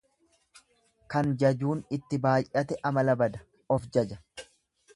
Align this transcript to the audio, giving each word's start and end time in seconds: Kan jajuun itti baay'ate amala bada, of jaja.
Kan 1.15 1.29
jajuun 1.43 1.83
itti 1.99 2.21
baay'ate 2.25 2.81
amala 2.91 3.17
bada, 3.23 3.45
of 3.79 3.89
jaja. 3.99 4.21